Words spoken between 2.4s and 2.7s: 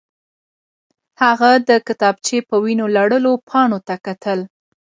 په